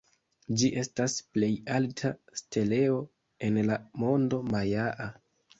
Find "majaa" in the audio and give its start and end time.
4.53-5.11